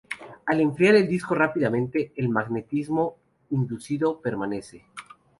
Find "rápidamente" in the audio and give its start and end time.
1.35-2.11